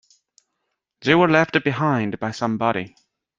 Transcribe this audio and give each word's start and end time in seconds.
They 1.01 1.13
were 1.13 1.29
left 1.29 1.63
behind 1.63 2.19
by 2.19 2.31
somebody. 2.31 2.95